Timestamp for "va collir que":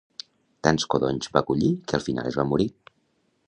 1.37-1.99